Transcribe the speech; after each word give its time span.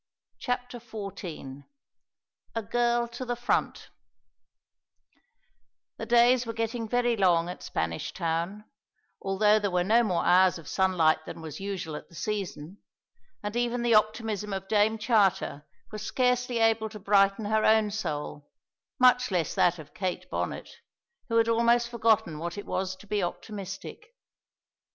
CHAPTER 0.39 0.79
XIV 0.79 1.65
A 2.55 2.63
GIRL 2.63 3.07
TO 3.09 3.23
THE 3.23 3.35
FRONT 3.35 3.89
The 5.97 6.07
days 6.07 6.47
were 6.47 6.53
getting 6.53 6.89
very 6.89 7.15
long 7.15 7.47
at 7.47 7.61
Spanish 7.61 8.11
Town, 8.11 8.65
although 9.21 9.59
there 9.59 9.69
were 9.69 9.83
no 9.83 10.01
more 10.01 10.25
hours 10.25 10.57
of 10.57 10.67
sunlight 10.67 11.23
than 11.27 11.39
was 11.39 11.59
usual 11.59 11.95
at 11.95 12.09
the 12.09 12.15
season; 12.15 12.79
and 13.43 13.55
even 13.55 13.83
the 13.83 13.93
optimism 13.93 14.53
of 14.53 14.67
Dame 14.67 14.97
Charter 14.97 15.67
was 15.91 16.01
scarcely 16.03 16.57
able 16.57 16.89
to 16.89 16.97
brighten 16.99 17.45
her 17.45 17.63
own 17.63 17.91
soul, 17.91 18.49
much 18.99 19.29
less 19.29 19.53
that 19.53 19.77
of 19.77 19.93
Kate 19.93 20.27
Bonnet, 20.31 20.77
who 21.29 21.37
had 21.37 21.47
almost 21.47 21.89
forgotten 21.89 22.39
what 22.39 22.57
it 22.57 22.65
was 22.65 22.95
to 22.95 23.05
be 23.05 23.21
optimistic. 23.21 24.15